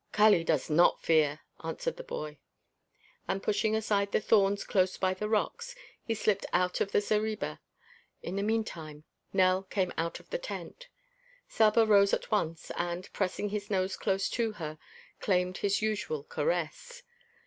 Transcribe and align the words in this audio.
"Kali 0.11 0.43
does 0.43 0.67
not 0.67 0.99
fear," 0.99 1.41
answered 1.63 1.95
the 1.95 2.03
boy. 2.03 2.39
And 3.27 3.43
pushing 3.43 3.75
aside 3.75 4.11
the 4.11 4.19
thorns 4.19 4.63
close 4.63 4.97
by 4.97 5.13
the 5.13 5.29
rocks, 5.29 5.75
he 6.03 6.15
slipped 6.15 6.43
out 6.51 6.81
of 6.81 6.91
the 6.91 6.99
zareba. 7.01 7.59
In 8.23 8.35
the 8.35 8.41
meantime 8.41 9.03
Nell 9.31 9.61
came 9.61 9.93
out 9.99 10.19
of 10.19 10.31
the 10.31 10.39
tent. 10.39 10.87
Saba 11.47 11.85
rose 11.85 12.15
at 12.15 12.31
once 12.31 12.71
and, 12.75 13.13
pressing 13.13 13.49
his 13.49 13.69
nose 13.69 13.95
close 13.95 14.27
to 14.31 14.53
her, 14.53 14.79
claimed 15.19 15.59
his 15.59 15.83
usual 15.83 16.23
caress. 16.23 17.03